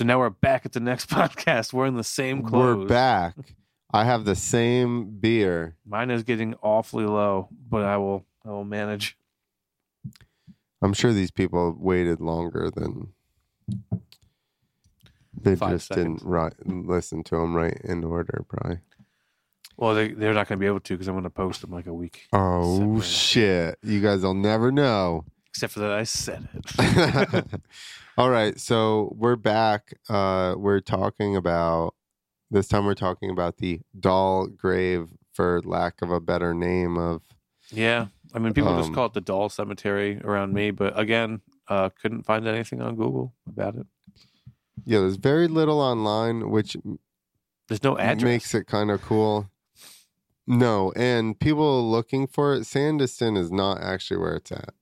So 0.00 0.06
now 0.06 0.18
we're 0.18 0.30
back 0.30 0.64
at 0.64 0.72
the 0.72 0.80
next 0.80 1.10
podcast. 1.10 1.74
We're 1.74 1.84
in 1.84 1.94
the 1.94 2.02
same 2.02 2.42
clothes. 2.42 2.78
We're 2.78 2.86
back. 2.86 3.34
I 3.92 4.04
have 4.04 4.24
the 4.24 4.34
same 4.34 5.18
beer. 5.20 5.76
Mine 5.84 6.10
is 6.10 6.22
getting 6.22 6.54
awfully 6.62 7.04
low, 7.04 7.50
but 7.68 7.82
I 7.82 7.98
will 7.98 8.24
I 8.42 8.48
will 8.48 8.64
manage. 8.64 9.18
I'm 10.80 10.94
sure 10.94 11.12
these 11.12 11.30
people 11.30 11.76
waited 11.78 12.18
longer 12.18 12.70
than 12.74 13.12
they 15.38 15.54
Five 15.54 15.72
just 15.72 15.88
seconds. 15.88 16.22
didn't 16.22 16.88
listen 16.88 17.22
to 17.24 17.36
them 17.36 17.54
right 17.54 17.78
in 17.84 18.02
order, 18.02 18.46
probably. 18.48 18.78
Well, 19.76 19.94
they 19.94 20.12
they're 20.12 20.32
not 20.32 20.48
going 20.48 20.58
to 20.58 20.62
be 20.62 20.66
able 20.66 20.80
to 20.80 20.94
because 20.94 21.08
I'm 21.08 21.14
going 21.14 21.24
to 21.24 21.28
post 21.28 21.60
them 21.60 21.72
like 21.72 21.86
a 21.86 21.92
week. 21.92 22.26
Oh 22.32 23.02
shit! 23.02 23.76
You 23.82 24.00
guys 24.00 24.22
will 24.22 24.32
never 24.32 24.72
know. 24.72 25.26
Except 25.48 25.74
for 25.74 25.80
that, 25.80 25.92
I 25.92 26.04
said 26.04 26.48
it. 26.54 27.44
All 28.20 28.28
right, 28.28 28.60
so 28.60 29.14
we're 29.16 29.36
back. 29.36 29.94
Uh, 30.06 30.54
we're 30.58 30.80
talking 30.80 31.36
about 31.36 31.94
this 32.50 32.68
time. 32.68 32.84
We're 32.84 32.92
talking 32.94 33.30
about 33.30 33.56
the 33.56 33.80
doll 33.98 34.46
grave, 34.46 35.08
for 35.32 35.62
lack 35.64 36.02
of 36.02 36.10
a 36.10 36.20
better 36.20 36.52
name, 36.52 36.98
of 36.98 37.22
yeah, 37.70 38.08
I 38.34 38.38
mean, 38.38 38.52
people 38.52 38.76
just 38.76 38.88
Um, 38.88 38.94
call 38.94 39.06
it 39.06 39.14
the 39.14 39.22
doll 39.22 39.48
cemetery 39.48 40.20
around 40.22 40.52
me, 40.52 40.70
but 40.70 40.98
again, 40.98 41.40
uh, 41.68 41.88
couldn't 42.02 42.24
find 42.24 42.46
anything 42.46 42.82
on 42.82 42.94
Google 42.94 43.32
about 43.48 43.76
it. 43.76 43.86
yeah. 44.84 44.98
There's 44.98 45.16
very 45.16 45.48
little 45.48 45.80
online, 45.80 46.50
which 46.50 46.76
There's 47.68 47.82
no 47.82 47.96
address. 47.96 48.22
makes 48.22 48.54
it 48.54 48.66
kind 48.66 48.90
of 48.90 49.00
cool. 49.00 49.48
No, 50.46 50.92
and 50.94 51.40
people 51.40 51.90
looking 51.90 52.26
for 52.26 52.52
it, 52.54 52.64
Sandyston 52.64 53.38
is 53.38 53.50
not 53.50 53.80
actually 53.80 54.18
where 54.18 54.34
it's 54.34 54.52
at. 54.52 54.74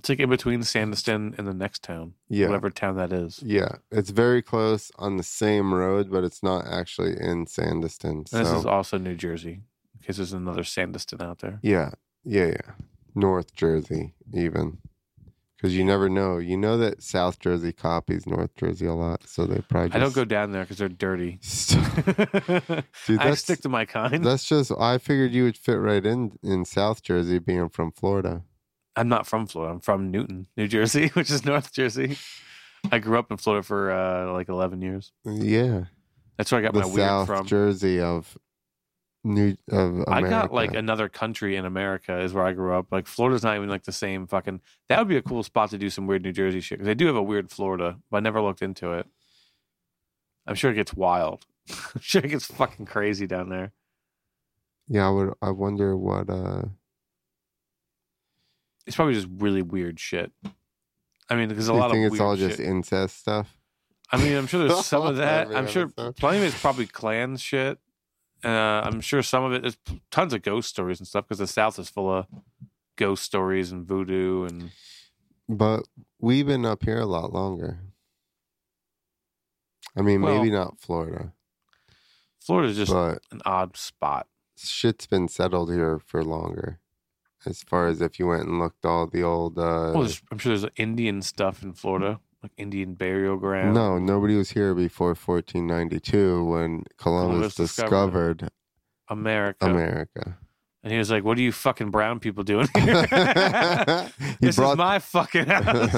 It's 0.00 0.08
like 0.08 0.18
in 0.18 0.30
between 0.30 0.60
Sandyston 0.60 1.38
and 1.38 1.46
the 1.46 1.52
next 1.52 1.82
town, 1.82 2.14
Yeah. 2.30 2.46
whatever 2.46 2.70
town 2.70 2.96
that 2.96 3.12
is. 3.12 3.42
Yeah, 3.42 3.76
it's 3.90 4.08
very 4.08 4.40
close 4.40 4.90
on 4.98 5.18
the 5.18 5.22
same 5.22 5.74
road, 5.74 6.10
but 6.10 6.24
it's 6.24 6.42
not 6.42 6.66
actually 6.66 7.20
in 7.20 7.44
Sandyston. 7.44 8.32
And 8.32 8.46
this 8.46 8.50
is 8.50 8.64
also 8.64 8.96
New 8.96 9.14
Jersey, 9.14 9.60
in 9.94 10.06
case 10.06 10.16
there's 10.16 10.32
another 10.32 10.62
Sandyston 10.62 11.20
out 11.20 11.40
there. 11.40 11.58
yeah, 11.62 11.90
yeah, 12.24 12.46
yeah. 12.46 12.72
North 13.14 13.54
Jersey, 13.54 14.14
even 14.32 14.78
because 15.60 15.76
you 15.76 15.84
never 15.84 16.08
know. 16.08 16.38
You 16.38 16.56
know 16.56 16.78
that 16.78 17.02
South 17.02 17.38
Jersey 17.38 17.72
copies 17.72 18.26
North 18.26 18.54
Jersey 18.56 18.86
a 18.86 18.94
lot, 18.94 19.28
so 19.28 19.44
they 19.44 19.60
probably. 19.60 19.90
Just... 19.90 19.96
I 19.96 19.98
don't 19.98 20.14
go 20.14 20.24
down 20.24 20.52
there 20.52 20.62
because 20.62 20.78
they're 20.78 20.88
dirty. 20.88 21.38
Dude, 23.06 23.18
I 23.20 23.34
stick 23.34 23.60
to 23.60 23.68
my 23.68 23.84
kind. 23.84 24.24
that's 24.24 24.44
just. 24.44 24.72
I 24.78 24.96
figured 24.96 25.32
you 25.32 25.44
would 25.44 25.58
fit 25.58 25.74
right 25.74 26.04
in 26.06 26.38
in 26.42 26.64
South 26.64 27.02
Jersey, 27.02 27.38
being 27.38 27.68
from 27.68 27.92
Florida. 27.92 28.42
I'm 28.96 29.08
not 29.08 29.26
from 29.26 29.46
Florida. 29.46 29.74
I'm 29.74 29.80
from 29.80 30.10
Newton, 30.10 30.46
New 30.56 30.68
Jersey, 30.68 31.08
which 31.14 31.30
is 31.30 31.44
North 31.44 31.72
Jersey. 31.72 32.16
I 32.90 32.98
grew 32.98 33.18
up 33.18 33.30
in 33.30 33.36
Florida 33.36 33.62
for 33.62 33.90
uh, 33.90 34.32
like 34.32 34.48
11 34.48 34.80
years. 34.82 35.12
Yeah, 35.24 35.84
That's 36.36 36.50
where 36.50 36.60
I 36.60 36.62
got 36.62 36.72
the 36.74 36.80
my 36.80 36.86
weird 36.86 36.96
South 37.08 37.26
from. 37.26 37.46
Jersey 37.46 38.00
of 38.00 38.36
New 39.22 39.54
of 39.70 39.90
America. 40.00 40.10
I 40.10 40.22
got 40.22 40.52
like 40.52 40.74
another 40.74 41.08
country 41.10 41.56
in 41.56 41.66
America 41.66 42.18
is 42.20 42.32
where 42.32 42.44
I 42.44 42.52
grew 42.52 42.72
up. 42.74 42.86
Like 42.90 43.06
Florida's 43.06 43.42
not 43.42 43.54
even 43.56 43.68
like 43.68 43.84
the 43.84 43.92
same 43.92 44.26
fucking. 44.26 44.62
That 44.88 44.98
would 44.98 45.08
be 45.08 45.18
a 45.18 45.22
cool 45.22 45.42
spot 45.42 45.70
to 45.70 45.78
do 45.78 45.90
some 45.90 46.06
weird 46.06 46.22
New 46.22 46.32
Jersey 46.32 46.60
shit 46.60 46.78
because 46.78 46.86
they 46.86 46.94
do 46.94 47.06
have 47.06 47.16
a 47.16 47.22
weird 47.22 47.50
Florida, 47.50 47.98
but 48.10 48.16
I 48.16 48.20
never 48.20 48.40
looked 48.40 48.62
into 48.62 48.92
it. 48.92 49.06
I'm 50.46 50.54
sure 50.54 50.70
it 50.70 50.76
gets 50.76 50.94
wild. 50.94 51.44
I'm 51.70 52.00
sure 52.00 52.22
it 52.24 52.28
gets 52.28 52.46
fucking 52.46 52.86
crazy 52.86 53.26
down 53.26 53.50
there. 53.50 53.72
Yeah, 54.88 55.06
I 55.06 55.10
would. 55.10 55.34
I 55.42 55.50
wonder 55.50 55.96
what. 55.96 56.30
uh 56.30 56.62
It's 58.90 58.96
probably 58.96 59.14
just 59.14 59.28
really 59.38 59.62
weird 59.62 60.00
shit. 60.00 60.32
I 61.28 61.36
mean, 61.36 61.48
there's 61.48 61.68
a 61.68 61.72
You 61.72 61.78
lot 61.78 61.92
think 61.92 62.06
of 62.08 62.12
it's 62.12 62.20
all 62.20 62.34
just 62.34 62.56
shit. 62.56 62.66
incest 62.66 63.20
stuff? 63.20 63.56
I 64.10 64.16
mean, 64.16 64.36
I'm 64.36 64.48
sure 64.48 64.66
there's 64.66 64.84
some 64.94 65.06
of 65.06 65.16
that. 65.18 65.54
I'm 65.54 65.68
sure 65.68 65.86
plenty 65.88 66.38
of 66.38 66.42
it's 66.44 66.60
probably 66.60 66.86
clan 66.86 67.36
shit. 67.36 67.78
Uh, 68.44 68.48
I'm 68.48 69.00
sure 69.00 69.22
some 69.22 69.44
of 69.44 69.52
it 69.52 69.64
is 69.64 69.76
tons 70.10 70.32
of 70.34 70.42
ghost 70.42 70.68
stories 70.70 70.98
and 70.98 71.06
stuff 71.06 71.26
because 71.28 71.38
the 71.38 71.46
South 71.46 71.78
is 71.78 71.88
full 71.88 72.12
of 72.12 72.26
ghost 72.96 73.22
stories 73.22 73.70
and 73.70 73.86
voodoo 73.86 74.44
and 74.44 74.72
But 75.48 75.84
we've 76.18 76.46
been 76.46 76.66
up 76.66 76.82
here 76.82 76.98
a 76.98 77.06
lot 77.06 77.32
longer. 77.32 77.78
I 79.96 80.02
mean, 80.02 80.22
Well, 80.22 80.36
maybe 80.38 80.50
not 80.50 80.80
Florida, 80.80 81.32
Florida's 82.40 82.76
just 82.76 82.92
an 82.92 83.40
odd 83.44 83.76
spot. 83.76 84.26
shit's 84.56 85.06
been 85.06 85.28
settled 85.28 85.70
here 85.72 85.98
for 86.04 86.24
longer. 86.24 86.80
As 87.46 87.62
far 87.62 87.86
as 87.86 88.00
if 88.00 88.18
you 88.18 88.26
went 88.26 88.46
and 88.48 88.58
looked 88.58 88.84
all 88.84 89.06
the 89.06 89.22
old. 89.22 89.58
uh 89.58 89.92
Well, 89.94 90.08
I'm 90.30 90.38
sure 90.38 90.56
there's 90.56 90.70
Indian 90.76 91.22
stuff 91.22 91.62
in 91.62 91.72
Florida, 91.72 92.20
like 92.42 92.52
Indian 92.56 92.94
burial 92.94 93.36
ground. 93.36 93.74
No, 93.74 93.98
nobody 93.98 94.36
was 94.36 94.50
here 94.50 94.74
before 94.74 95.14
1492 95.14 96.44
when 96.44 96.84
Columbus 96.98 96.98
Columbus 96.98 97.54
discovered 97.54 98.38
discovered 98.38 98.50
America. 99.08 99.66
America. 99.66 100.38
And 100.82 100.92
he 100.92 100.98
was 100.98 101.10
like, 101.10 101.24
"What 101.24 101.36
are 101.38 101.42
you 101.42 101.52
fucking 101.52 101.90
brown 101.90 102.20
people 102.20 102.42
doing 102.44 102.66
here? 102.76 103.06
he 103.06 104.36
this 104.40 104.56
brought 104.56 104.72
is 104.72 104.78
my 104.78 104.98
fucking 104.98 105.46
house." 105.46 105.94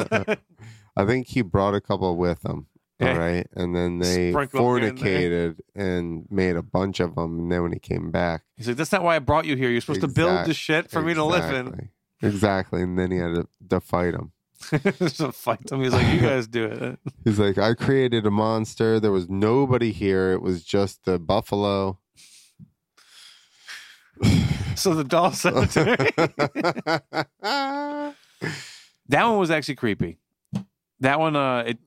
I 0.97 1.04
think 1.06 1.28
he 1.28 1.42
brought 1.42 1.74
a 1.74 1.80
couple 1.80 2.16
with 2.16 2.44
him. 2.44 2.66
All 3.08 3.18
right. 3.18 3.46
And 3.54 3.74
then 3.74 3.98
they 3.98 4.30
Sprinkle 4.32 4.76
'em 4.76 4.80
here 4.82 4.88
and 4.88 4.98
fornicated 4.98 5.60
and 5.74 6.26
made 6.30 6.56
a 6.56 6.62
bunch 6.62 7.00
of 7.00 7.14
them. 7.14 7.38
And 7.40 7.52
then 7.52 7.62
when 7.62 7.72
he 7.72 7.78
came 7.78 8.10
back, 8.10 8.42
He's 8.56 8.68
like, 8.68 8.76
"That's 8.76 8.92
not 8.92 9.02
why 9.02 9.16
I 9.16 9.18
brought 9.18 9.44
you 9.44 9.56
here. 9.56 9.70
You're 9.70 9.80
supposed 9.80 10.00
to 10.02 10.08
build 10.08 10.30
Exact- 10.30 10.48
the 10.48 10.54
shit 10.54 10.90
for 10.90 11.02
me 11.02 11.14
to 11.14 11.24
live 11.24 11.50
in." 11.52 11.66
Exactly. 11.68 11.88
Exactly. 12.22 12.82
And 12.82 12.98
then 12.98 13.10
he 13.10 13.18
had 13.18 13.34
to, 13.34 13.48
to 13.70 13.80
fight 13.80 14.14
him. 14.14 14.32
so 15.08 15.32
fight 15.32 15.66
them. 15.66 15.82
He's 15.82 15.92
like, 15.92 16.06
"You 16.14 16.20
guys 16.20 16.46
do 16.46 16.64
it." 16.66 16.98
He's 17.24 17.38
like, 17.41 17.58
I 17.58 17.74
created 17.74 18.24
a 18.26 18.30
monster. 18.30 19.00
There 19.00 19.10
was 19.10 19.28
nobody 19.28 19.91
here. 19.91 20.30
It 20.32 20.41
was 20.41 20.62
just 20.62 21.04
the 21.04 21.18
buffalo. 21.18 21.98
So 24.76 24.94
the 24.94 25.04
doll 25.04 25.32
cemetery. 25.32 25.96
that 27.41 28.14
one 29.10 29.38
was 29.38 29.50
actually 29.50 29.74
creepy. 29.76 30.18
That 31.00 31.18
one, 31.18 31.34
uh, 31.36 31.64
it 31.66 31.78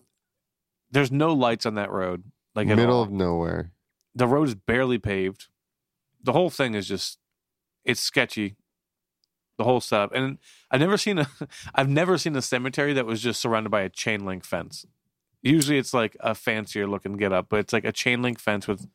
there's 0.96 1.12
no 1.12 1.34
lights 1.34 1.66
on 1.66 1.76
that 1.76 1.92
road. 1.92 2.24
Like 2.56 2.68
at 2.70 2.78
Middle 2.78 2.96
all. 2.98 3.04
of 3.04 3.12
nowhere. 3.12 3.72
the 4.16 4.28
road 4.28 4.48
is 4.48 4.56
barely 4.56 4.98
paved. 4.98 5.48
The 6.24 6.32
whole 6.34 6.50
thing 6.50 6.74
is 6.74 6.88
just 6.88 7.20
it's 7.84 8.00
sketchy. 8.00 8.56
The 9.58 9.64
whole 9.64 9.80
setup, 9.80 10.12
and 10.14 10.38
I've 10.72 10.80
never 10.82 10.98
seen 10.98 11.20
a 11.20 11.28
I've 11.76 11.88
never 11.90 12.18
seen 12.18 12.36
a 12.36 12.42
cemetery 12.42 12.94
that 12.94 13.06
was 13.06 13.22
just 13.22 13.40
surrounded 13.42 13.70
by 13.70 13.82
a 13.82 13.90
chain 13.90 14.26
link 14.26 14.44
fence. 14.44 14.86
Usually, 15.42 15.78
it's 15.78 15.94
like 15.94 16.18
a 16.22 16.34
fancier 16.34 16.88
looking 16.88 17.14
get 17.14 17.32
up, 17.32 17.48
but 17.50 17.60
it's 17.60 17.72
like 17.74 17.86
a 17.86 17.92
chain 17.92 18.22
link 18.22 18.40
fence 18.40 18.68
with 18.68 18.88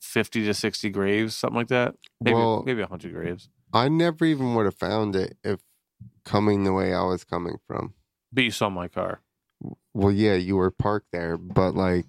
fifty 0.00 0.44
to 0.44 0.52
sixty 0.54 0.90
graves, 0.90 1.36
something 1.36 1.56
like 1.56 1.68
that. 1.68 1.94
Maybe 2.20 2.34
Well- 2.34 2.62
maybe 2.66 2.82
hundred 2.82 3.12
graves. 3.14 3.48
I 3.72 3.88
never 3.88 4.24
even 4.24 4.54
would 4.54 4.66
have 4.66 4.74
found 4.76 5.16
it 5.16 5.36
if 5.42 5.60
coming 6.24 6.64
the 6.64 6.72
way 6.72 6.94
I 6.94 7.02
was 7.04 7.24
coming 7.24 7.56
from. 7.66 7.94
But 8.32 8.44
you 8.44 8.50
saw 8.50 8.68
my 8.68 8.88
car. 8.88 9.20
Well, 9.92 10.12
yeah, 10.12 10.34
you 10.34 10.56
were 10.56 10.70
parked 10.70 11.12
there, 11.12 11.36
but 11.36 11.74
like, 11.74 12.06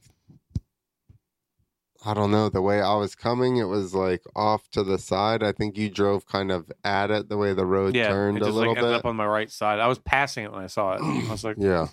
I 2.05 2.13
don't 2.13 2.29
know. 2.29 2.49
The 2.49 2.61
way 2.61 2.81
I 2.81 2.95
was 2.95 3.15
coming, 3.15 3.57
it 3.57 3.63
was 3.63 3.95
like 3.95 4.23
off 4.35 4.69
to 4.71 4.83
the 4.83 4.99
side. 4.99 5.41
I 5.41 5.51
think 5.51 5.75
you 5.75 5.89
drove 5.89 6.27
kind 6.27 6.51
of 6.51 6.71
at 6.83 7.09
it 7.09 7.29
the 7.29 7.37
way 7.37 7.53
the 7.53 7.65
road 7.65 7.95
yeah, 7.95 8.09
turned 8.09 8.37
it 8.37 8.43
a 8.43 8.45
little 8.45 8.61
like 8.61 8.77
ended 8.77 8.83
bit. 8.83 8.99
up 8.99 9.05
on 9.05 9.15
my 9.15 9.25
right 9.25 9.49
side. 9.49 9.79
I 9.79 9.87
was 9.87 9.97
passing 9.97 10.45
it 10.45 10.51
when 10.51 10.63
I 10.63 10.67
saw 10.67 10.93
it. 10.93 11.01
I 11.01 11.31
was 11.31 11.43
like, 11.43 11.57
yeah. 11.59 11.87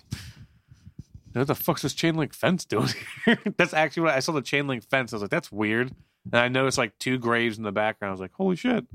what 1.33 1.47
the 1.47 1.55
fuck's 1.55 1.81
this 1.81 1.95
chain 1.95 2.15
link 2.15 2.33
fence 2.33 2.63
doing 2.63 2.89
here? 3.25 3.39
that's 3.57 3.73
actually 3.73 4.03
what 4.03 4.13
I 4.13 4.19
saw 4.19 4.33
the 4.33 4.41
chain 4.43 4.67
link 4.67 4.87
fence. 4.87 5.13
I 5.13 5.15
was 5.15 5.23
like, 5.23 5.31
that's 5.31 5.51
weird. 5.51 5.95
And 6.25 6.35
I 6.35 6.47
noticed 6.47 6.77
like 6.77 6.97
two 6.99 7.17
graves 7.17 7.57
in 7.57 7.63
the 7.63 7.71
background. 7.71 8.09
I 8.09 8.13
was 8.13 8.21
like, 8.21 8.33
holy 8.33 8.55
shit. 8.55 8.85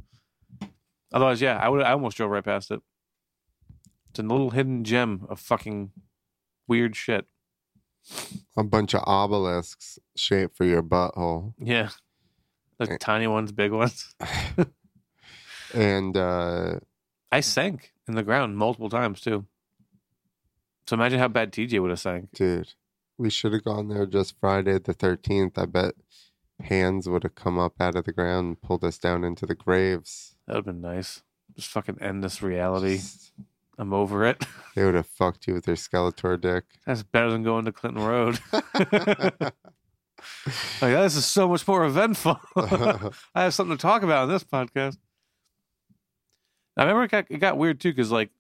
Otherwise, 1.13 1.41
yeah, 1.41 1.57
I 1.57 1.69
would 1.69 1.83
I 1.83 1.93
almost 1.93 2.17
drove 2.17 2.31
right 2.31 2.45
past 2.45 2.71
it. 2.71 2.81
It's 4.11 4.19
a 4.19 4.23
little 4.23 4.51
hidden 4.51 4.85
gem 4.85 5.27
of 5.29 5.41
fucking 5.41 5.91
weird 6.69 6.95
shit. 6.95 7.27
A 8.57 8.63
bunch 8.63 8.95
of 8.95 9.03
obelisks 9.07 9.99
shaped 10.17 10.57
for 10.57 10.65
your 10.65 10.83
butthole. 10.83 11.55
Yeah. 11.59 11.91
Like 12.79 12.91
Eh. 12.91 12.97
tiny 13.01 13.27
ones, 13.27 13.51
big 13.53 13.73
ones. 13.73 14.15
And 15.75 16.17
uh 16.17 16.81
I 17.31 17.41
sank 17.41 17.93
in 18.07 18.15
the 18.15 18.23
ground 18.23 18.57
multiple 18.57 18.89
times 18.89 19.21
too. 19.21 19.45
So 20.87 20.95
imagine 20.95 21.19
how 21.19 21.29
bad 21.29 21.53
TJ 21.53 21.81
would 21.83 21.91
have 21.91 22.01
sank. 22.01 22.31
dude, 22.33 22.73
we 23.19 23.29
should 23.29 23.53
have 23.53 23.65
gone 23.65 23.89
there 23.89 24.07
just 24.07 24.39
Friday 24.41 24.79
the 24.79 24.95
13th. 24.95 25.59
I 25.59 25.67
bet 25.67 25.95
hands 26.61 27.07
would 27.09 27.23
have 27.25 27.35
come 27.35 27.59
up 27.59 27.75
out 27.81 27.97
of 27.97 28.05
the 28.07 28.13
ground 28.13 28.47
and 28.47 28.63
pulled 28.63 28.83
us 28.85 28.97
down 28.97 29.25
into 29.25 29.45
the 29.45 29.55
graves. 29.55 30.37
That 30.47 30.55
would 30.55 30.67
have 30.67 30.75
been 30.75 30.81
nice. 30.81 31.23
Just 31.55 31.69
fucking 31.71 31.99
end 32.01 32.25
this 32.25 32.41
reality. 32.41 32.97
Just- 32.97 33.33
I'm 33.79 33.93
over 33.93 34.25
it. 34.25 34.45
They 34.75 34.85
would 34.85 34.95
have 34.95 35.09
fucked 35.09 35.49
you 35.49 35.55
with 35.55 35.65
their 35.65 35.75
Skeletor 35.75 36.41
dick. 36.41 36.63
That's 36.87 37.03
better 37.03 37.33
than 37.33 37.43
going 37.43 37.65
to 37.65 37.73
Clinton 37.73 38.05
Road. 38.05 38.39
like 38.53 39.53
this 40.81 41.17
is 41.17 41.27
so 41.27 41.49
much 41.49 41.67
more 41.67 41.85
eventful. 41.85 42.39
I 42.55 43.43
have 43.43 43.55
something 43.55 43.77
to 43.77 43.83
talk 43.83 44.05
about 44.05 44.23
on 44.23 44.29
this 44.29 44.45
podcast. 44.45 44.99
I 46.77 46.83
remember 46.83 47.03
it 47.03 47.11
got 47.11 47.27
it 47.29 47.39
got 47.39 47.59
weird 47.59 47.81
too 47.81 47.91
because 47.91 48.13
like 48.13 48.31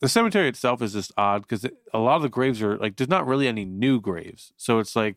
the 0.00 0.08
cemetery 0.08 0.48
itself 0.48 0.80
is 0.80 0.94
just 0.94 1.12
odd 1.18 1.42
because 1.42 1.66
a 1.92 1.98
lot 1.98 2.16
of 2.16 2.22
the 2.22 2.30
graves 2.30 2.62
are 2.62 2.78
like 2.78 2.96
there's 2.96 3.10
not 3.10 3.26
really 3.26 3.48
any 3.48 3.66
new 3.66 4.00
graves, 4.00 4.54
so 4.56 4.78
it's 4.78 4.96
like 4.96 5.16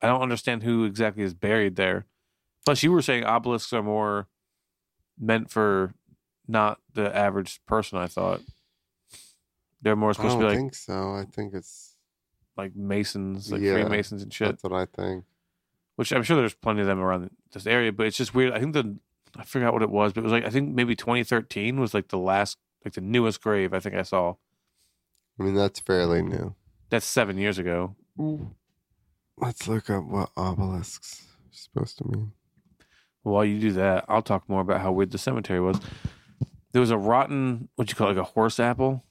I 0.00 0.06
don't 0.06 0.22
understand 0.22 0.62
who 0.62 0.84
exactly 0.84 1.24
is 1.24 1.34
buried 1.34 1.76
there. 1.76 2.06
Plus, 2.64 2.82
you 2.82 2.90
were 2.90 3.02
saying 3.02 3.24
obelisks 3.24 3.72
are 3.74 3.82
more 3.82 4.28
meant 5.18 5.50
for 5.50 5.94
not 6.48 6.78
the 6.94 7.14
average 7.14 7.60
person. 7.66 7.98
I 7.98 8.06
thought 8.06 8.40
they're 9.80 9.96
more 9.96 10.14
supposed 10.14 10.34
to 10.34 10.38
be 10.38 10.44
like 10.44 10.54
I 10.54 10.56
think 10.56 10.74
so. 10.74 11.14
I 11.14 11.24
think 11.30 11.54
it's 11.54 11.94
like 12.56 12.74
masons, 12.76 13.50
like 13.50 13.60
Yeah, 13.62 13.74
Freemasons 13.74 14.22
and 14.22 14.32
shit. 14.32 14.48
that's 14.48 14.62
what 14.62 14.72
I 14.72 14.86
think. 14.86 15.24
Which 15.96 16.12
I'm 16.12 16.22
sure 16.22 16.36
there's 16.36 16.54
plenty 16.54 16.80
of 16.80 16.86
them 16.86 17.00
around 17.00 17.30
this 17.52 17.66
area, 17.66 17.92
but 17.92 18.06
it's 18.06 18.16
just 18.16 18.34
weird. 18.34 18.52
I 18.52 18.60
think 18.60 18.72
the 18.74 18.96
I 19.36 19.44
forgot 19.44 19.72
what 19.72 19.82
it 19.82 19.90
was, 19.90 20.12
but 20.12 20.20
it 20.20 20.24
was 20.24 20.32
like 20.32 20.44
I 20.44 20.50
think 20.50 20.74
maybe 20.74 20.94
2013 20.96 21.80
was 21.80 21.94
like 21.94 22.08
the 22.08 22.18
last, 22.18 22.58
like 22.84 22.94
the 22.94 23.00
newest 23.00 23.40
grave 23.42 23.72
I 23.74 23.80
think 23.80 23.94
I 23.94 24.02
saw. 24.02 24.34
I 25.38 25.42
mean, 25.44 25.54
that's 25.54 25.80
fairly 25.80 26.22
new. 26.22 26.54
That's 26.90 27.06
seven 27.06 27.38
years 27.38 27.58
ago. 27.58 27.96
Let's 29.38 29.66
look 29.66 29.88
up 29.90 30.04
what 30.04 30.30
obelisks 30.36 31.22
are 31.22 31.48
supposed 31.50 31.98
to 31.98 32.04
mean. 32.08 32.32
While 33.22 33.44
you 33.44 33.58
do 33.60 33.72
that, 33.72 34.04
I'll 34.08 34.22
talk 34.22 34.48
more 34.48 34.60
about 34.60 34.80
how 34.80 34.92
weird 34.92 35.10
the 35.10 35.18
cemetery 35.18 35.60
was. 35.60 35.78
There 36.72 36.80
was 36.80 36.90
a 36.90 36.98
rotten, 36.98 37.68
what 37.76 37.88
you 37.90 37.94
call 37.94 38.08
it, 38.08 38.14
like 38.16 38.26
a 38.26 38.30
horse 38.30 38.58
apple, 38.58 39.04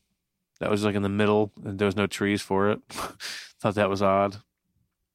that 0.60 0.70
was 0.70 0.84
like 0.84 0.96
in 0.96 1.02
the 1.02 1.10
middle, 1.10 1.52
and 1.64 1.80
there 1.80 1.88
was 1.88 1.96
no 1.96 2.08
trees 2.08 2.42
for 2.42 2.70
it. 2.70 2.82
Thought 3.60 3.76
that 3.76 3.90
was 3.90 4.02
odd. 4.02 4.38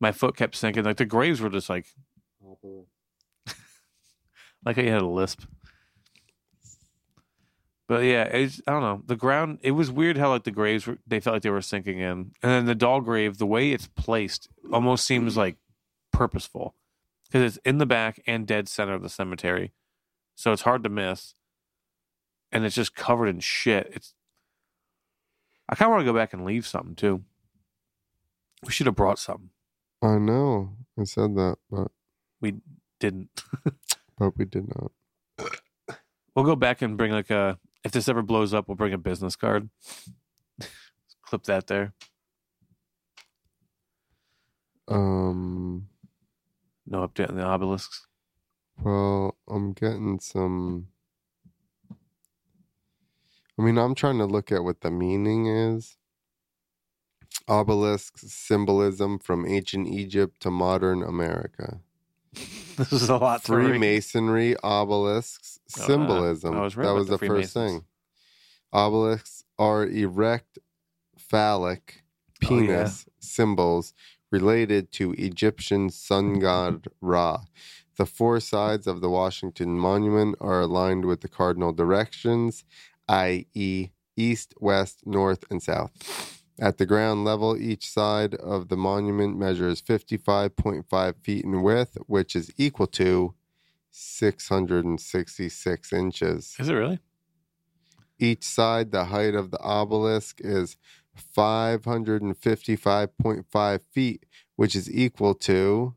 My 0.00 0.12
foot 0.12 0.36
kept 0.36 0.56
sinking. 0.56 0.84
Like 0.84 0.96
the 0.96 1.04
graves 1.04 1.40
were 1.40 1.48
just 1.48 1.70
like, 1.70 1.86
like 4.64 4.76
you 4.76 4.90
had 4.90 5.02
a 5.02 5.06
lisp. 5.06 5.42
But 7.88 8.02
yeah, 8.02 8.24
it's, 8.24 8.60
I 8.66 8.72
don't 8.72 8.82
know. 8.82 9.02
The 9.06 9.16
ground, 9.16 9.60
it 9.62 9.70
was 9.70 9.90
weird 9.90 10.16
how 10.18 10.30
like 10.30 10.42
the 10.42 10.50
graves 10.50 10.86
were, 10.86 10.98
they 11.06 11.20
felt 11.20 11.34
like 11.34 11.42
they 11.42 11.50
were 11.50 11.62
sinking 11.62 12.00
in. 12.00 12.08
And 12.08 12.32
then 12.42 12.66
the 12.66 12.74
doll 12.74 13.00
grave, 13.00 13.38
the 13.38 13.46
way 13.46 13.70
it's 13.70 13.86
placed 13.86 14.48
almost 14.72 15.06
seems 15.06 15.36
like 15.36 15.56
purposeful 16.12 16.74
because 17.26 17.42
it's 17.56 17.64
in 17.64 17.78
the 17.78 17.86
back 17.86 18.20
and 18.26 18.46
dead 18.46 18.68
center 18.68 18.94
of 18.94 19.02
the 19.02 19.08
cemetery. 19.08 19.72
So 20.34 20.52
it's 20.52 20.62
hard 20.62 20.82
to 20.82 20.88
miss. 20.88 21.34
And 22.52 22.64
it's 22.64 22.74
just 22.74 22.94
covered 22.94 23.26
in 23.26 23.40
shit. 23.40 23.90
It's, 23.92 24.14
I 25.68 25.74
kind 25.74 25.88
of 25.88 25.94
want 25.96 26.06
to 26.06 26.12
go 26.12 26.16
back 26.16 26.32
and 26.32 26.44
leave 26.44 26.66
something 26.66 26.94
too. 26.94 27.24
We 28.64 28.72
should 28.72 28.86
have 28.86 28.96
brought 28.96 29.18
something. 29.18 29.50
I 30.02 30.18
know. 30.18 30.70
I 30.98 31.04
said 31.04 31.34
that, 31.36 31.56
but 31.70 31.90
we 32.40 32.54
Didn't. 33.00 33.42
but 34.18 34.36
we 34.38 34.44
did 34.44 34.68
not. 34.68 34.92
We'll 36.34 36.44
go 36.44 36.56
back 36.56 36.82
and 36.82 36.96
bring 36.96 37.12
like 37.12 37.30
a, 37.30 37.58
if 37.84 37.92
this 37.92 38.08
ever 38.08 38.22
blows 38.22 38.54
up, 38.54 38.68
we'll 38.68 38.76
bring 38.76 38.92
a 38.92 38.98
business 38.98 39.36
card. 39.36 39.68
Clip 41.22 41.42
that 41.44 41.66
there. 41.66 41.92
Um. 44.88 45.88
No 46.86 47.06
update 47.06 47.28
on 47.28 47.36
the 47.36 47.44
obelisks. 47.44 48.06
Well, 48.80 49.36
I'm 49.48 49.72
getting 49.72 50.20
some. 50.20 50.88
I 53.58 53.62
mean, 53.62 53.78
I'm 53.78 53.94
trying 53.94 54.18
to 54.18 54.26
look 54.26 54.52
at 54.52 54.64
what 54.64 54.80
the 54.82 54.90
meaning 54.90 55.46
is. 55.46 55.96
Obelisk 57.48 58.14
symbolism 58.18 59.18
from 59.18 59.46
ancient 59.46 59.86
Egypt 59.88 60.40
to 60.40 60.50
modern 60.50 61.02
America. 61.02 61.80
This 62.76 62.92
is 62.92 63.08
a 63.08 63.16
lot. 63.16 63.42
Freemasonry 63.42 64.54
obelisks 64.62 65.58
Oh, 65.78 65.82
uh, 65.82 65.86
symbolism. 65.86 66.54
I 66.56 66.60
was 66.60 66.74
that 66.74 66.92
was 66.92 67.06
the 67.08 67.16
the, 67.16 67.26
first 67.26 67.54
thing. 67.54 67.84
Obelisks 68.72 69.44
are 69.58 69.86
erect 69.86 70.58
phallic 71.16 72.02
Oh, 72.44 72.60
yeah. 72.60 72.66
penis 72.66 73.06
symbols 73.18 73.94
related 74.30 74.92
to 74.92 75.12
Egyptian 75.12 75.88
sun 75.88 76.38
god 76.38 76.88
Ra. 77.00 77.44
The 77.96 78.04
four 78.04 78.40
sides 78.40 78.86
of 78.86 79.00
the 79.00 79.08
Washington 79.08 79.78
Monument 79.78 80.36
are 80.38 80.60
aligned 80.60 81.06
with 81.06 81.22
the 81.22 81.28
cardinal 81.28 81.72
directions, 81.72 82.62
i.e., 83.08 83.90
east, 84.16 84.54
west, 84.58 85.06
north, 85.06 85.44
and 85.50 85.62
south. 85.62 86.42
At 86.58 86.78
the 86.78 86.86
ground 86.86 87.24
level, 87.24 87.54
each 87.56 87.88
side 87.90 88.34
of 88.34 88.68
the 88.68 88.76
monument 88.76 89.38
measures 89.38 89.80
55.5 89.82 91.14
feet 91.22 91.44
in 91.44 91.62
width, 91.62 91.98
which 92.06 92.34
is 92.34 92.50
equal 92.56 92.86
to 92.88 93.34
666 93.90 95.92
inches. 95.92 96.56
Is 96.58 96.70
it 96.70 96.74
really? 96.74 96.98
Each 98.18 98.44
side, 98.44 98.90
the 98.90 99.04
height 99.06 99.34
of 99.34 99.50
the 99.50 99.60
obelisk 99.60 100.40
is 100.40 100.76
555.5 101.36 103.80
feet, 103.92 104.24
which 104.56 104.74
is 104.74 104.90
equal 104.90 105.34
to 105.34 105.94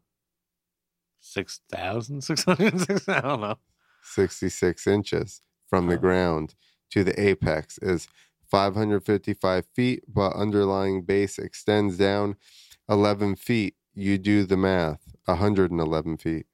6,606? 1.21 3.07
I 3.07 3.21
don't 3.21 3.41
know. 3.41 3.56
66 4.03 4.88
inches 4.88 5.41
from 5.69 5.88
the 5.88 5.97
ground 5.97 6.56
to 6.91 7.03
the 7.03 7.19
apex 7.19 7.77
is 7.80 8.07
555 8.50 9.65
feet, 9.74 10.03
but 10.07 10.33
underlying 10.33 11.03
base 11.03 11.38
extends 11.38 11.97
down 11.97 12.38
11 12.89 13.36
feet. 13.36 13.75
You 13.94 14.18
do 14.18 14.45
the 14.45 14.57
math 14.57 15.01
111 15.25 16.18
feet, 16.18 16.47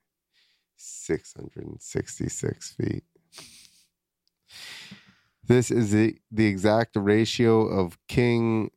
666 0.76 2.74
feet. 2.74 3.04
This 5.48 5.70
is 5.70 5.92
the, 5.92 6.18
the 6.32 6.48
exact 6.48 6.96
ratio 6.96 7.68
of 7.68 8.00
King 8.08 8.72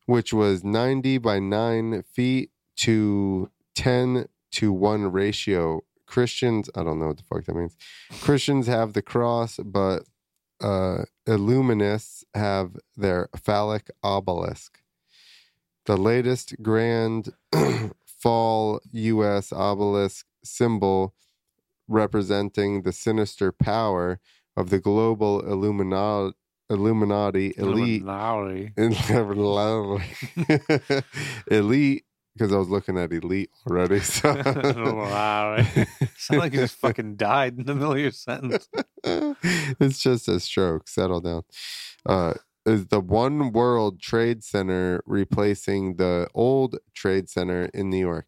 which 0.05 0.33
was 0.33 0.63
90 0.63 1.17
by 1.19 1.39
9 1.39 2.03
feet 2.11 2.49
to 2.77 3.51
10 3.75 4.27
to 4.53 4.71
1 4.71 5.11
ratio. 5.11 5.81
Christians, 6.05 6.69
I 6.75 6.83
don't 6.83 6.99
know 6.99 7.07
what 7.07 7.17
the 7.17 7.23
fuck 7.23 7.45
that 7.45 7.55
means. 7.55 7.75
Christians 8.21 8.67
have 8.67 8.93
the 8.93 9.01
cross, 9.01 9.57
but 9.57 10.03
uh, 10.61 11.03
Illuminists 11.27 12.23
have 12.33 12.77
their 12.95 13.29
phallic 13.35 13.91
obelisk. 14.03 14.79
The 15.85 15.97
latest 15.97 16.55
grand 16.61 17.33
fall 18.05 18.81
U.S. 18.91 19.53
obelisk 19.53 20.25
symbol 20.43 21.13
representing 21.87 22.81
the 22.81 22.91
sinister 22.91 23.51
power 23.51 24.19
of 24.55 24.69
the 24.69 24.79
global 24.79 25.39
Illuminati, 25.41 26.35
Illuminati 26.69 27.53
elite 27.57 28.01
Illuminati. 28.01 28.73
elite 31.51 32.05
because 32.37 32.53
I 32.53 32.57
was 32.57 32.69
looking 32.69 32.97
at 32.97 33.11
elite 33.11 33.49
already. 33.69 33.99
So 33.99 34.29
Illuminati. 34.31 35.85
Sound 36.17 36.39
like 36.39 36.53
you 36.53 36.59
just 36.59 36.75
fucking 36.75 37.15
died 37.15 37.57
in 37.57 37.65
the 37.65 37.73
middle 37.73 37.93
of 37.93 37.99
your 37.99 38.11
sentence. 38.11 38.69
it's 39.03 39.99
just 39.99 40.27
a 40.27 40.39
stroke. 40.39 40.87
Settle 40.87 41.21
down. 41.21 41.41
Uh, 42.05 42.35
is 42.65 42.87
the 42.87 42.99
One 42.99 43.51
World 43.51 44.01
Trade 44.01 44.43
Center 44.43 45.01
replacing 45.05 45.95
the 45.95 46.27
old 46.35 46.77
Trade 46.93 47.29
Center 47.29 47.69
in 47.73 47.89
New 47.89 47.97
York? 47.97 48.27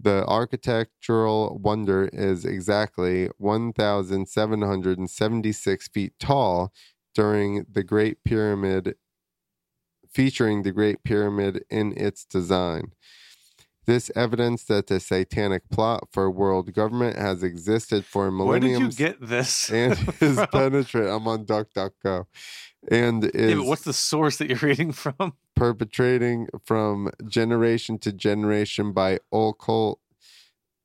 The 0.00 0.26
architectural 0.26 1.60
wonder 1.62 2.10
is 2.12 2.44
exactly 2.44 3.30
1,776 3.38 5.88
feet 5.88 6.12
tall 6.18 6.72
during 7.14 7.64
the 7.70 7.84
Great 7.84 8.24
Pyramid, 8.24 8.96
featuring 10.14 10.62
the 10.62 10.72
Great 10.72 11.02
Pyramid 11.04 11.64
in 11.68 11.92
its 11.96 12.24
design. 12.24 12.92
This 13.86 14.10
evidence 14.16 14.64
that 14.64 14.86
the 14.86 14.98
satanic 14.98 15.68
plot 15.68 16.08
for 16.10 16.30
world 16.30 16.72
government 16.72 17.18
has 17.18 17.42
existed 17.42 18.06
for 18.06 18.30
millennia. 18.30 18.78
Where 18.78 18.88
did 18.88 18.98
you 18.98 19.06
get 19.06 19.20
this? 19.20 19.70
and 19.72 19.92
is 20.20 20.36
from? 20.36 20.46
penetrate. 20.46 21.10
I'm 21.10 21.28
on 21.28 21.44
DuckDuckGo, 21.44 22.24
and 22.90 23.24
is 23.24 23.50
Yeah, 23.52 23.68
what's 23.68 23.82
the 23.82 23.92
source 23.92 24.38
that 24.38 24.48
you're 24.48 24.58
reading 24.62 24.92
from? 24.92 25.34
perpetrating 25.54 26.48
from 26.64 27.10
generation 27.28 27.98
to 27.98 28.12
generation 28.12 28.92
by 28.92 29.18
occult 29.32 30.00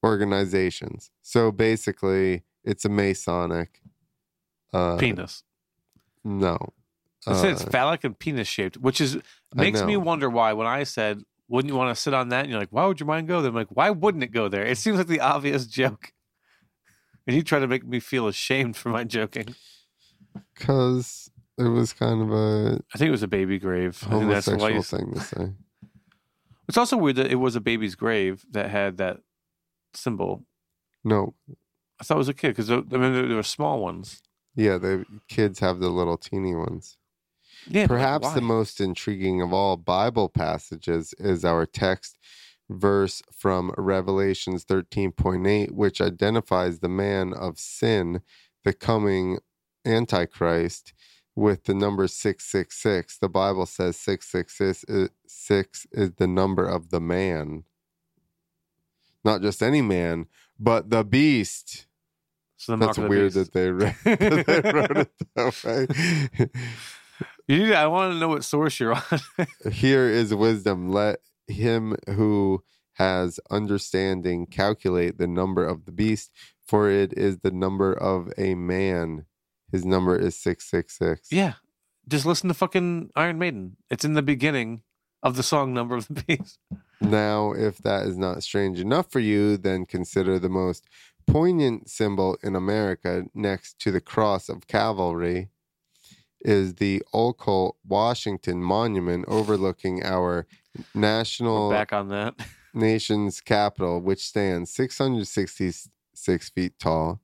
organizations. 0.04 1.10
So 1.22 1.52
basically, 1.52 2.44
it's 2.64 2.84
a 2.86 2.90
Masonic 2.90 3.82
uh, 4.74 4.98
Penis. 4.98 5.44
No, 6.24 6.74
It 7.28 7.36
says 7.36 7.62
Uh, 7.64 7.70
phallic 7.70 8.04
and 8.04 8.18
penis 8.18 8.48
shaped, 8.48 8.78
which 8.78 9.02
is 9.02 9.18
makes 9.54 9.82
me 9.84 9.94
know. 9.94 10.00
wonder 10.00 10.30
why. 10.30 10.54
When 10.54 10.68
I 10.68 10.84
said, 10.84 11.22
"Wouldn't 11.50 11.72
you 11.72 11.78
want 11.78 11.96
to 11.96 12.02
sit 12.02 12.14
on 12.14 12.30
that?" 12.30 12.42
and 12.42 12.50
you're 12.50 12.60
like, 12.60 12.72
"Why 12.72 12.86
would 12.86 13.00
your 13.00 13.08
mind 13.08 13.28
go 13.28 13.42
there?" 13.42 13.50
I'm 13.50 13.56
like, 13.56 13.68
"Why 13.76 13.90
wouldn't 13.90 14.24
it 14.24 14.32
go 14.32 14.48
there?" 14.48 14.66
It 14.66 14.78
seems 14.78 14.98
like 14.98 15.08
the 15.08 15.20
obvious 15.20 15.68
joke, 15.82 16.14
and 17.28 17.36
you 17.36 17.44
try 17.44 17.60
to 17.60 17.68
make 17.68 17.86
me 17.86 18.00
feel 18.00 18.28
ashamed 18.28 18.78
for 18.78 18.90
my 18.90 19.04
joking. 19.04 19.54
because 20.54 21.30
it 21.58 21.64
was 21.68 21.94
kind 21.94 22.22
of 22.22 22.32
a 22.32 22.80
I 22.94 22.98
think 22.98 23.10
it 23.10 23.12
was 23.12 23.24
a 23.24 23.28
baby 23.28 23.60
grave. 23.60 24.02
I 24.08 24.12
think 24.12 24.30
that's 24.30 24.48
why. 24.48 24.72
homosexual 24.72 24.74
You, 24.76 24.84
thing 24.84 25.14
to 25.14 25.20
say. 25.20 25.54
it's 26.68 26.78
also 26.78 26.98
weird 26.98 27.18
that 27.18 27.28
it 27.32 27.36
was 27.36 27.56
a 27.56 27.62
baby's 27.62 27.96
grave 27.96 28.46
that 28.52 28.70
had 28.70 28.98
that 28.98 29.20
symbol. 29.94 30.46
No, 31.04 31.34
I 32.00 32.04
thought 32.04 32.16
it 32.16 32.18
was 32.20 32.30
a 32.30 32.34
kid 32.34 32.50
because 32.50 32.72
I 32.72 32.76
mean 32.78 32.90
there, 33.14 33.28
there 33.28 33.36
were 33.36 33.44
small 33.44 33.80
ones. 33.82 34.22
Yeah, 34.56 34.78
the 34.78 35.06
kids 35.28 35.60
have 35.60 35.80
the 35.80 35.90
little 35.90 36.18
teeny 36.18 36.56
ones. 36.56 36.98
Yeah, 37.68 37.82
like, 37.82 37.90
Perhaps 37.90 38.34
the 38.34 38.42
most 38.42 38.80
intriguing 38.82 39.42
of 39.42 39.54
all 39.54 39.78
Bible 39.78 40.30
passages 40.30 41.14
is 41.20 41.44
our 41.44 41.66
text 41.66 42.18
verse 42.70 43.22
from 43.32 43.74
Revelations 43.78 44.64
13.8, 44.66 45.72
which 45.72 46.02
identifies 46.02 46.80
the 46.80 46.90
man 46.90 47.34
of 47.34 47.60
sin, 47.60 48.22
the 48.64 48.74
coming 48.74 49.40
Antichrist, 49.86 50.94
with 51.36 51.64
the 51.64 51.74
number 51.74 52.08
666. 52.08 53.18
The 53.18 53.30
Bible 53.30 53.66
says 53.66 53.98
666 53.98 54.62
is, 54.62 54.86
uh, 55.06 55.08
six 55.28 55.88
is 55.92 56.14
the 56.14 56.28
number 56.28 56.66
of 56.66 56.90
the 56.90 57.00
man. 57.00 57.64
Not 59.24 59.42
just 59.42 59.62
any 59.64 59.82
man, 59.82 60.28
but 60.60 60.90
the 60.90 61.04
beast. 61.04 61.88
So 62.58 62.76
That's 62.76 62.98
weird 62.98 63.34
beast. 63.34 63.54
that 63.54 63.54
they, 63.54 63.72
that 64.16 64.46
they 64.46 64.72
wrote 64.72 64.98
it 64.98 65.12
that 65.36 66.40
way. 66.40 66.50
You 67.50 67.66
need, 67.66 67.74
I 67.74 67.88
want 67.88 68.14
to 68.14 68.20
know 68.20 68.28
what 68.28 68.44
source 68.44 68.80
you're 68.80 68.94
on. 68.94 69.02
Here 69.72 70.08
is 70.08 70.36
wisdom. 70.36 70.92
Let 70.92 71.22
him 71.48 71.96
who 72.08 72.64
has 72.94 73.40
understanding 73.50 74.46
calculate 74.46 75.18
the 75.18 75.26
number 75.26 75.66
of 75.66 75.86
the 75.86 75.92
beast, 75.92 76.32
for 76.68 76.92
it 76.92 77.12
is 77.14 77.40
the 77.40 77.50
number 77.50 77.92
of 77.92 78.32
a 78.38 78.54
man. 78.54 79.26
His 79.72 79.84
number 79.84 80.16
is 80.16 80.36
666. 80.36 81.32
yeah, 81.32 81.54
just 82.08 82.28
listen 82.28 82.50
to 82.50 82.54
fucking 82.54 83.10
Iron 83.16 83.40
Maiden. 83.40 83.78
It's 83.90 84.06
in 84.06 84.14
the 84.14 84.22
beginning 84.22 84.84
of 85.24 85.36
the 85.36 85.42
song 85.42 85.74
"Number 85.74 85.96
of 85.96 86.08
the 86.08 86.24
Beast." 86.28 86.60
Now, 87.02 87.54
if 87.54 87.80
that 87.80 88.06
is 88.06 88.16
not 88.16 88.44
strange 88.44 88.80
enough 88.80 89.12
for 89.12 89.20
you, 89.20 89.58
then 89.58 89.88
consider 89.88 90.38
the 90.38 90.50
most 90.50 90.86
poignant 91.26 91.90
symbol 91.90 92.38
in 92.44 92.56
America 92.56 93.24
next 93.34 93.80
to 93.80 93.92
the 93.92 94.02
cross 94.02 94.50
of 94.50 94.68
cavalry 94.68 95.50
is 96.42 96.76
the 96.76 97.04
occult 97.14 97.78
Washington 97.86 98.62
Monument 98.64 99.26
overlooking 99.28 100.04
our 100.04 100.48
We're 100.76 100.84
national 101.02 101.70
back 101.70 101.94
on 101.94 102.10
that. 102.10 102.36
nation's 102.74 103.42
capital, 103.42 104.00
which 104.02 104.24
stands 104.26 104.72
666 104.72 106.50
feet 106.50 106.74
tall 106.80 107.20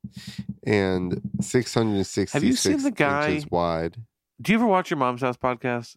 and 0.65 1.21
666 1.41 2.33
Have 2.33 2.43
you 2.43 2.53
seen 2.55 2.81
the 2.81 2.91
guy- 2.91 3.29
inches 3.29 3.49
wide. 3.51 3.97
Do 4.41 4.51
you 4.51 4.57
ever 4.57 4.67
watch 4.67 4.89
your 4.89 4.97
mom's 4.97 5.21
house 5.21 5.37
podcast? 5.37 5.95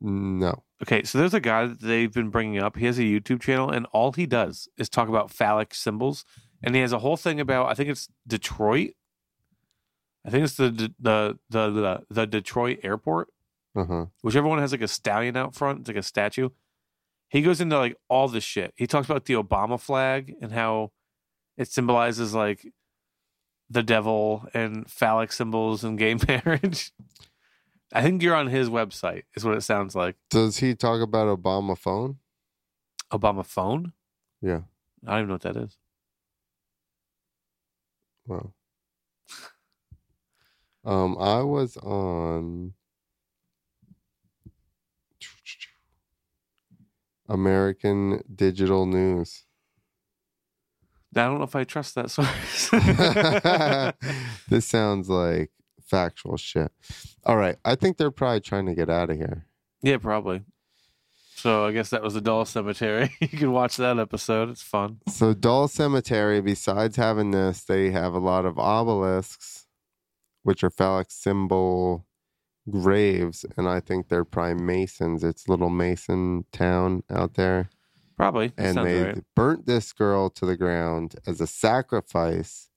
No. 0.00 0.64
Okay, 0.82 1.02
so 1.04 1.18
there's 1.18 1.34
a 1.34 1.40
guy 1.40 1.66
that 1.66 1.80
they've 1.80 2.12
been 2.12 2.30
bringing 2.30 2.60
up. 2.60 2.76
He 2.76 2.86
has 2.86 2.98
a 2.98 3.02
YouTube 3.02 3.40
channel, 3.42 3.70
and 3.70 3.86
all 3.92 4.12
he 4.12 4.26
does 4.26 4.68
is 4.78 4.88
talk 4.88 5.08
about 5.08 5.30
phallic 5.30 5.74
symbols. 5.74 6.24
And 6.62 6.74
he 6.74 6.80
has 6.80 6.92
a 6.92 6.98
whole 6.98 7.16
thing 7.16 7.38
about 7.40 7.70
I 7.70 7.74
think 7.74 7.88
it's 7.90 8.08
Detroit. 8.26 8.90
I 10.24 10.30
think 10.30 10.44
it's 10.44 10.56
the 10.56 10.70
the 10.98 11.38
the 11.48 11.70
the, 11.70 12.02
the 12.10 12.26
Detroit 12.26 12.80
airport. 12.82 13.28
Uh 13.72 13.84
huh. 13.84 14.06
whichever 14.22 14.48
one 14.48 14.58
has 14.58 14.72
like 14.72 14.80
a 14.82 14.88
stallion 14.88 15.36
out 15.36 15.54
front, 15.54 15.80
it's 15.80 15.88
like 15.88 15.96
a 15.96 16.02
statue. 16.02 16.48
He 17.28 17.40
goes 17.40 17.60
into 17.60 17.78
like 17.78 17.96
all 18.08 18.26
this 18.26 18.42
shit. 18.42 18.74
He 18.76 18.88
talks 18.88 19.08
about 19.08 19.26
the 19.26 19.34
Obama 19.34 19.80
flag 19.80 20.34
and 20.42 20.50
how 20.50 20.90
it 21.56 21.68
symbolizes 21.68 22.34
like 22.34 22.66
the 23.70 23.84
devil 23.84 24.48
and 24.52 24.90
phallic 24.90 25.30
symbols 25.30 25.84
and 25.84 25.96
gay 25.96 26.16
marriage. 26.28 26.90
I 27.92 28.02
think 28.02 28.22
you're 28.24 28.34
on 28.34 28.48
his 28.48 28.68
website, 28.68 29.22
is 29.36 29.44
what 29.44 29.56
it 29.56 29.62
sounds 29.62 29.94
like. 29.94 30.16
Does 30.30 30.58
he 30.58 30.74
talk 30.74 31.00
about 31.00 31.28
Obama 31.40 31.78
phone? 31.78 32.18
Obama 33.12 33.46
phone? 33.46 33.92
Yeah. 34.42 34.62
I 35.06 35.12
don't 35.12 35.18
even 35.18 35.28
know 35.28 35.34
what 35.34 35.42
that 35.42 35.56
is. 35.56 35.76
Wow. 38.26 38.52
Um, 40.90 41.16
I 41.20 41.42
was 41.42 41.76
on 41.76 42.74
American 47.28 48.24
Digital 48.34 48.86
News. 48.86 49.44
I 51.14 51.26
don't 51.26 51.38
know 51.38 51.44
if 51.44 51.54
I 51.54 51.62
trust 51.62 51.94
that 51.94 52.10
source. 52.10 52.70
this 54.48 54.66
sounds 54.66 55.08
like 55.08 55.52
factual 55.86 56.36
shit. 56.36 56.72
All 57.24 57.36
right. 57.36 57.54
I 57.64 57.76
think 57.76 57.96
they're 57.96 58.10
probably 58.10 58.40
trying 58.40 58.66
to 58.66 58.74
get 58.74 58.90
out 58.90 59.10
of 59.10 59.16
here. 59.16 59.46
yeah, 59.82 59.98
probably. 59.98 60.42
So 61.36 61.66
I 61.66 61.70
guess 61.72 61.90
that 61.90 62.02
was 62.02 62.14
the 62.14 62.20
Doll 62.20 62.44
Cemetery. 62.44 63.12
you 63.20 63.28
can 63.28 63.52
watch 63.52 63.76
that 63.76 64.00
episode. 64.00 64.50
It's 64.50 64.60
fun. 64.60 64.98
So, 65.08 65.34
Doll 65.34 65.68
Cemetery, 65.68 66.40
besides 66.40 66.96
having 66.96 67.30
this, 67.30 67.62
they 67.62 67.92
have 67.92 68.12
a 68.12 68.18
lot 68.18 68.44
of 68.44 68.58
obelisks, 68.58 69.59
which 70.42 70.64
are 70.64 70.70
phallic 70.70 71.10
symbol 71.10 72.06
graves. 72.68 73.44
And 73.56 73.68
I 73.68 73.80
think 73.80 74.08
they're 74.08 74.24
probably 74.24 74.62
Masons. 74.62 75.24
It's 75.24 75.48
little 75.48 75.70
Mason 75.70 76.44
town 76.52 77.02
out 77.10 77.34
there. 77.34 77.70
Probably. 78.16 78.48
That 78.56 78.76
and 78.76 78.86
they 78.86 79.02
right. 79.02 79.24
burnt 79.34 79.66
this 79.66 79.92
girl 79.92 80.28
to 80.30 80.46
the 80.46 80.56
ground 80.56 81.16
as 81.26 81.40
a 81.40 81.46
sacrifice 81.46 82.68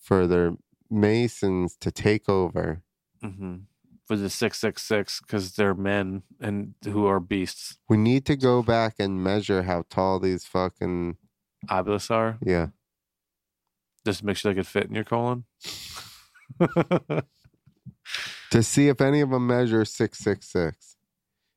for 0.00 0.26
their 0.26 0.56
Masons 0.90 1.76
to 1.80 1.92
take 1.92 2.28
over. 2.28 2.82
hmm 3.22 3.56
For 4.06 4.16
the 4.16 4.30
six 4.30 4.58
six 4.58 4.82
six, 4.82 5.20
because 5.20 5.52
they're 5.52 5.74
men 5.74 6.22
and 6.40 6.74
who 6.84 7.06
are 7.06 7.20
beasts. 7.20 7.78
We 7.88 7.96
need 7.96 8.26
to 8.26 8.36
go 8.36 8.62
back 8.62 8.94
and 8.98 9.22
measure 9.22 9.62
how 9.62 9.84
tall 9.88 10.18
these 10.18 10.44
fucking 10.44 11.16
Obelisks 11.70 12.10
are 12.10 12.38
yeah. 12.40 12.68
just 14.06 14.20
to 14.20 14.26
make 14.26 14.36
sure 14.36 14.52
they 14.52 14.60
could 14.60 14.66
fit 14.66 14.86
in 14.86 14.94
your 14.94 15.04
colon. 15.04 15.44
To 18.50 18.62
see 18.62 18.88
if 18.88 19.02
any 19.02 19.20
of 19.20 19.28
them 19.30 19.46
measure 19.46 19.84
six 19.84 20.18
six 20.18 20.48
six 20.48 20.96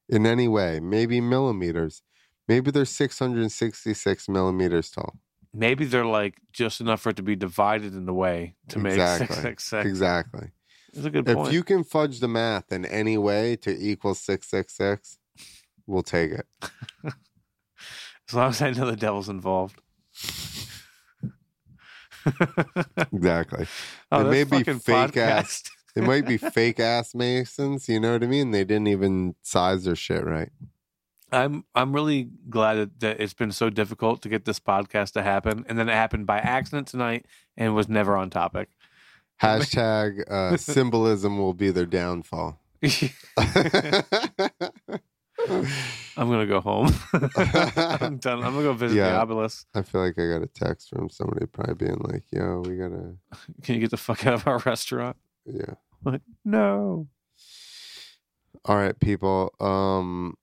in 0.09 0.25
any 0.25 0.49
way, 0.49 0.81
maybe 0.81 1.21
millimeters. 1.21 2.03
Maybe 2.49 2.69
they're 2.71 2.83
six 2.83 3.17
hundred 3.17 3.41
and 3.43 3.51
sixty 3.51 3.93
six 3.93 4.27
millimeters 4.27 4.91
tall. 4.91 5.17
Maybe 5.53 5.85
they're 5.85 6.05
like 6.05 6.35
just 6.51 6.81
enough 6.81 6.99
for 7.01 7.11
it 7.11 7.15
to 7.15 7.23
be 7.23 7.37
divided 7.37 7.93
in 7.93 8.05
the 8.05 8.13
way 8.13 8.55
to 8.69 8.79
make 8.79 8.93
Exactly. 8.93 9.27
six 9.27 9.41
six 9.41 9.63
six. 9.63 9.85
Exactly. 9.87 10.51
That's 10.93 11.05
a 11.05 11.09
good 11.09 11.29
If 11.29 11.35
point. 11.37 11.53
you 11.53 11.63
can 11.63 11.85
fudge 11.85 12.19
the 12.19 12.27
math 12.27 12.73
in 12.73 12.83
any 12.85 13.17
way 13.17 13.55
to 13.57 13.71
equal 13.71 14.13
six 14.13 14.49
six 14.49 14.75
six, 14.75 15.17
we'll 15.87 16.03
take 16.03 16.31
it. 16.31 16.45
as 17.03 18.33
long 18.33 18.49
as 18.49 18.61
I 18.61 18.71
know 18.71 18.85
the 18.85 18.97
devil's 18.97 19.29
involved. 19.29 19.79
Exactly. 23.13 23.67
oh, 24.11 24.21
It 24.21 24.29
may 24.31 24.43
be 24.43 24.63
fake 24.63 25.11
podcast. 25.11 25.17
ass. 25.17 25.63
It 25.93 26.03
might 26.03 26.25
be 26.25 26.37
fake 26.57 26.79
ass 26.79 27.13
Masons, 27.13 27.89
you 27.89 27.99
know 27.99 28.13
what 28.13 28.23
I 28.23 28.27
mean? 28.27 28.51
They 28.51 28.63
didn't 28.63 28.87
even 28.87 29.35
size 29.41 29.83
their 29.83 29.95
shit 29.95 30.23
right. 30.23 30.49
I'm 31.33 31.65
I'm 31.75 31.91
really 31.93 32.29
glad 32.49 32.75
that, 32.75 32.99
that 33.01 33.19
it's 33.19 33.33
been 33.33 33.51
so 33.51 33.69
difficult 33.69 34.21
to 34.21 34.29
get 34.29 34.45
this 34.45 34.59
podcast 34.59 35.11
to 35.13 35.21
happen, 35.21 35.65
and 35.67 35.77
then 35.77 35.89
it 35.89 35.93
happened 35.93 36.25
by 36.27 36.39
accident 36.39 36.87
tonight 36.87 37.25
and 37.57 37.75
was 37.75 37.89
never 37.89 38.15
on 38.15 38.29
topic. 38.29 38.69
Hashtag 39.41 40.29
uh, 40.31 40.55
symbolism 40.55 41.37
will 41.37 41.53
be 41.53 41.71
their 41.71 41.85
downfall. 41.85 42.59
I'm 46.17 46.29
gonna 46.29 46.45
go 46.45 46.59
home. 46.61 46.93
I'm 47.13 48.17
done. 48.17 48.39
I'm 48.43 48.51
gonna 48.53 48.63
go 48.63 48.73
visit 48.73 48.95
the 48.95 49.01
Yeah. 49.01 49.19
obelisk. 49.21 49.65
I 49.73 49.81
feel 49.81 50.01
like 50.01 50.17
I 50.19 50.27
got 50.27 50.41
a 50.43 50.47
text 50.47 50.89
from 50.89 51.09
somebody 51.09 51.45
probably 51.45 51.75
being 51.75 51.99
like, 52.03 52.23
yo, 52.31 52.61
we 52.65 52.75
gotta, 52.77 53.15
Can 53.63 53.75
you 53.75 53.81
get 53.81 53.91
the 53.91 53.97
fuck 53.97 54.25
out 54.27 54.33
of 54.33 54.47
our 54.47 54.59
restaurant? 54.59 55.17
yeah. 55.45 55.75
Like, 56.03 56.21
no. 56.43 57.07
All 58.65 58.75
right, 58.75 58.99
people. 58.99 59.53
Um, 59.59 60.35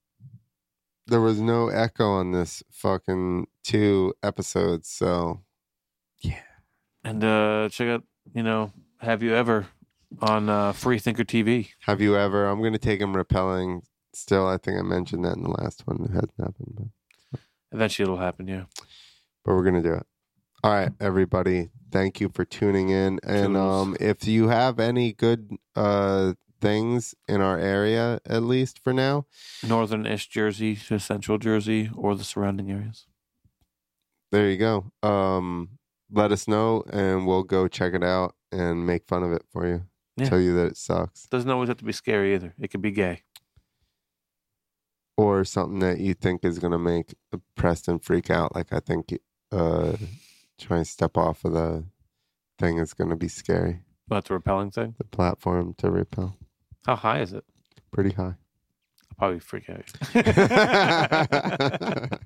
there 1.07 1.21
was 1.21 1.41
no 1.41 1.69
echo 1.69 2.05
on 2.07 2.33
this 2.33 2.63
fucking 2.71 3.47
two 3.65 4.15
episodes, 4.23 4.89
so 4.89 5.43
yeah. 6.21 6.41
And 7.05 7.23
uh 7.25 7.69
check 7.71 7.89
out, 7.89 8.03
you 8.35 8.43
know, 8.43 8.73
have 8.99 9.23
you 9.23 9.35
ever 9.35 9.67
on 10.21 10.49
uh 10.49 10.73
Free 10.73 10.99
Thinker 10.99 11.25
TV? 11.25 11.69
have 11.83 12.01
you 12.01 12.17
ever? 12.17 12.47
I'm 12.47 12.63
gonna 12.63 12.79
take 12.79 13.01
him 13.01 13.17
repelling. 13.17 13.83
Still, 14.19 14.47
I 14.49 14.59
think 14.59 14.79
I 14.79 14.83
mentioned 14.83 15.25
that 15.25 15.37
in 15.37 15.45
the 15.45 15.51
last 15.51 15.87
one. 15.87 16.03
It 16.05 16.11
hasn't 16.11 16.33
happened, 16.39 16.75
but. 16.77 17.41
Eventually 17.71 18.05
it'll 18.05 18.17
happen, 18.19 18.49
yeah. 18.49 18.65
but 19.45 19.55
we're 19.55 19.63
gonna 19.63 19.83
do 19.83 19.95
it. 19.95 20.07
All 20.65 20.73
right, 20.73 20.91
everybody. 21.01 21.69
Thank 21.93 22.21
you 22.21 22.29
for 22.31 22.45
tuning 22.45 22.89
in. 22.89 23.21
And 23.23 23.57
um, 23.57 23.97
if 24.01 24.27
you 24.27 24.49
have 24.49 24.81
any 24.81 25.13
good 25.13 25.51
uh 25.77 26.33
things 26.61 27.15
in 27.29 27.41
our 27.41 27.59
area, 27.59 28.21
at 28.27 28.43
least 28.43 28.83
for 28.83 28.93
now, 28.93 29.27
Northern 29.67 30.05
ish 30.07 30.29
Jersey 30.29 30.75
to 30.75 30.99
central 30.99 31.39
Jersey 31.39 31.91
or 31.95 32.17
the 32.17 32.25
surrounding 32.25 32.71
areas. 32.73 33.07
there 34.33 34.51
you 34.51 34.57
go. 34.57 34.91
Um, 35.03 35.79
let 36.11 36.33
us 36.33 36.49
know, 36.49 36.83
and 36.91 37.27
we'll 37.27 37.45
go 37.45 37.69
check 37.69 37.95
it 37.95 38.03
out 38.03 38.35
and 38.51 38.85
make 38.85 39.07
fun 39.07 39.23
of 39.23 39.33
it 39.33 39.45
for 39.53 39.69
you. 39.69 39.85
Yeah. 40.17 40.29
Tell 40.29 40.41
you 40.41 40.55
that 40.57 40.67
it 40.67 40.77
sucks, 40.77 41.27
Doesn't 41.27 41.49
always 41.49 41.69
have 41.69 41.77
to 41.77 41.85
be 41.85 41.93
scary 41.93 42.35
either. 42.35 42.53
It 42.59 42.73
could 42.73 42.83
be 42.83 42.91
gay. 42.91 43.23
Or 45.19 45.45
something 45.45 45.81
that 45.81 45.99
you 45.99 46.15
think 46.15 46.45
is 46.45 46.61
gonna 46.61 46.79
make 46.79 47.15
Preston 47.57 47.99
freak 47.99 48.31
out. 48.31 48.55
Like 48.55 48.73
I 48.73 48.79
think, 48.79 49.19
uh, 49.51 49.97
trying 50.59 50.85
to 50.85 50.91
step 50.91 51.17
off 51.17 51.45
of 51.45 51.53
the 51.53 51.85
thing 52.59 52.79
is 52.79 52.95
going 52.95 53.11
to 53.11 53.17
be 53.17 53.29
scary. 53.29 53.81
About 54.07 54.27
the 54.27 54.35
repelling 54.35 54.71
thing. 54.71 54.95
The 54.97 55.05
platform 55.05 55.75
to 55.79 55.91
repel. 55.91 56.37
How 56.87 56.95
high 56.97 57.21
is 57.21 57.33
it? 57.33 57.45
Pretty 57.93 58.11
high. 58.11 58.37
I'll 59.11 59.17
probably 59.19 59.41
freak 59.41 59.69
out. 59.69 59.91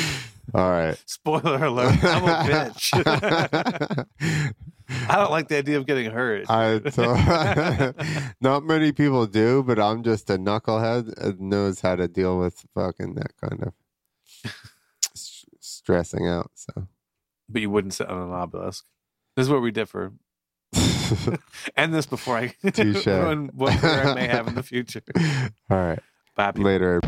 All 0.52 0.70
right. 0.70 1.00
Spoiler 1.06 1.64
alert. 1.64 2.02
I'm 2.04 2.24
a 2.24 2.70
bitch. 2.70 4.04
I 5.08 5.16
don't 5.16 5.30
like 5.30 5.48
the 5.48 5.56
idea 5.56 5.78
of 5.78 5.86
getting 5.86 6.10
hurt. 6.10 6.44
I 6.50 6.80
so, 6.90 7.14
not 8.40 8.64
many 8.64 8.92
people 8.92 9.26
do, 9.26 9.62
but 9.62 9.78
I'm 9.78 10.02
just 10.02 10.28
a 10.28 10.36
knucklehead 10.36 11.14
that 11.16 11.40
knows 11.40 11.80
how 11.80 11.96
to 11.96 12.06
deal 12.06 12.38
with 12.38 12.64
fucking 12.74 13.14
that 13.14 13.32
kind 13.40 13.62
of 13.62 13.72
s- 15.14 15.46
stressing 15.60 16.28
out. 16.28 16.50
So 16.54 16.86
but 17.48 17.62
you 17.62 17.70
wouldn't 17.70 17.94
sit 17.94 18.08
on 18.08 18.28
an 18.28 18.32
obelisk. 18.34 18.84
This 19.36 19.44
is 19.44 19.50
where 19.50 19.60
we 19.60 19.70
differ. 19.70 20.12
End 21.76 21.94
this 21.94 22.06
before 22.06 22.36
I 22.36 22.54
ruin 23.06 23.50
what 23.54 23.82
I 23.82 24.14
may 24.14 24.26
have 24.28 24.48
in 24.48 24.54
the 24.54 24.62
future. 24.62 25.02
all 25.70 25.76
right, 25.78 26.00
Bye. 26.36 26.52
people. 26.52 26.64
later. 26.66 27.00